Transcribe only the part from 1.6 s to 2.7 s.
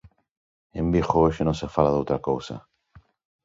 se fala doutra cousa.